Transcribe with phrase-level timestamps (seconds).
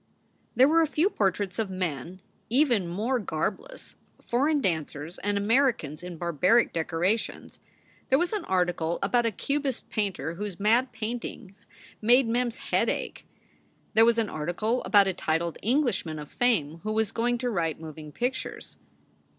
[0.55, 6.17] There were a few portraits of men even more garbless, foreign dancers and Americans in
[6.17, 7.59] barbaric decorations.
[8.09, 11.67] There was an article about a Cubist painter whose mad paintings
[12.01, 13.27] made Mem s head ache.
[13.93, 17.79] There was an article about a titled Englishman of fame who was going to write
[17.79, 18.77] moving pictures.